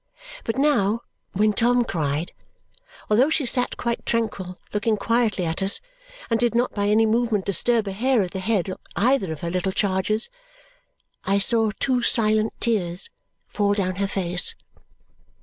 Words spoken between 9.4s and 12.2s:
her little charges, I saw two